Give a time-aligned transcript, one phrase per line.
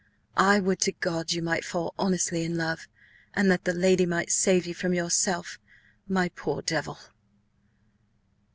[0.37, 4.65] "I would to God you might fall honestly in love–and that the lady might save
[4.65, 6.97] you from yourself–my poor Devil!"